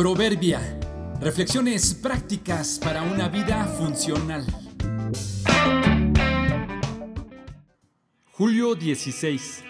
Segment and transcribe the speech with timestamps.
[0.00, 0.80] Proverbia.
[1.20, 4.46] Reflexiones prácticas para una vida funcional.
[8.32, 9.62] Julio 16.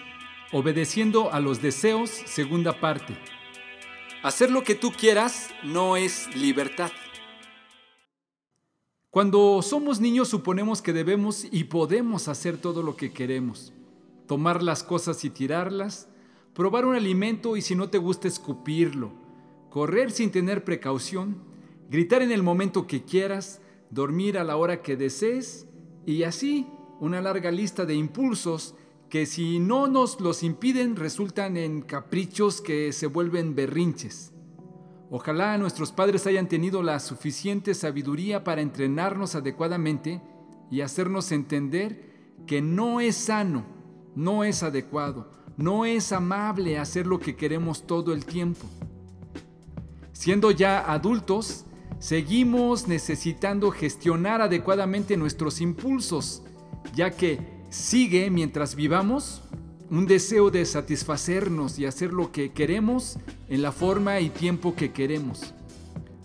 [0.53, 3.17] Obedeciendo a los deseos, segunda parte.
[4.23, 6.91] Hacer lo que tú quieras no es libertad.
[9.09, 13.73] Cuando somos niños suponemos que debemos y podemos hacer todo lo que queremos.
[14.29, 16.07] Tomar las cosas y tirarlas,
[16.53, 19.19] probar un alimento y si no te gusta escupirlo,
[19.71, 21.37] correr sin tener precaución,
[21.89, 25.65] gritar en el momento que quieras, dormir a la hora que desees
[26.05, 26.67] y así
[26.99, 28.75] una larga lista de impulsos
[29.09, 34.33] que si no nos los impiden resultan en caprichos que se vuelven berrinches.
[35.09, 40.21] Ojalá nuestros padres hayan tenido la suficiente sabiduría para entrenarnos adecuadamente
[40.69, 43.65] y hacernos entender que no es sano,
[44.15, 48.67] no es adecuado, no es amable hacer lo que queremos todo el tiempo.
[50.21, 51.65] Siendo ya adultos,
[51.97, 56.43] seguimos necesitando gestionar adecuadamente nuestros impulsos,
[56.93, 57.39] ya que
[57.71, 59.41] sigue mientras vivamos
[59.89, 63.17] un deseo de satisfacernos y hacer lo que queremos
[63.49, 65.55] en la forma y tiempo que queremos.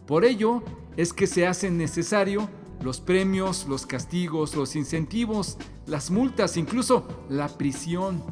[0.07, 0.63] Por ello
[0.99, 2.51] es que se hacen necesario
[2.83, 8.23] los premios, los castigos, los incentivos, las multas, incluso la prisión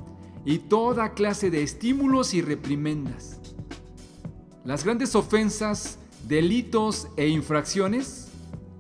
[0.45, 3.41] y toda clase de estímulos y reprimendas.
[4.65, 8.29] Las grandes ofensas, delitos e infracciones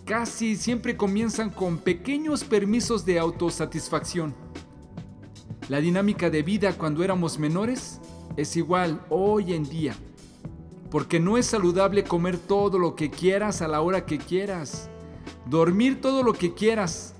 [0.06, 4.34] casi siempre comienzan con pequeños permisos de autosatisfacción.
[5.68, 8.00] La dinámica de vida cuando éramos menores
[8.38, 9.94] es igual hoy en día,
[10.90, 14.88] porque no es saludable comer todo lo que quieras a la hora que quieras,
[15.44, 17.14] dormir todo lo que quieras,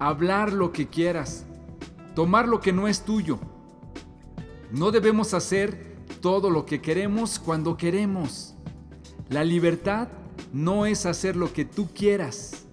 [0.00, 1.46] hablar lo que quieras,
[2.16, 3.38] tomar lo que no es tuyo.
[4.72, 5.89] No debemos hacer
[6.20, 8.54] todo lo que queremos cuando queremos.
[9.28, 10.08] La libertad
[10.52, 12.66] no es hacer lo que tú quieras.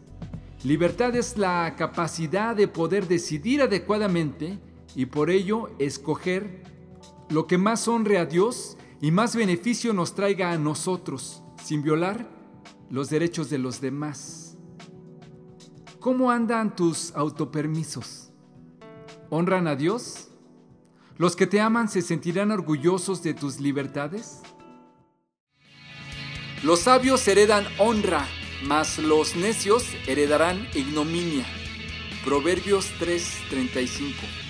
[0.64, 4.60] Libertad es la capacidad de poder decidir adecuadamente
[4.96, 6.64] y por ello escoger
[7.30, 12.28] lo que más honre a Dios y más beneficio nos traiga a nosotros, sin violar
[12.90, 14.58] los derechos de los demás.
[16.00, 18.32] ¿Cómo andan tus autopermisos?
[19.30, 20.30] ¿Honran a Dios?
[21.18, 24.42] ¿Los que te aman se sentirán orgullosos de tus libertades?
[26.64, 28.28] Los sabios heredan honra,
[28.64, 31.46] mas los necios heredarán ignominia.
[32.24, 34.47] Proverbios 3:35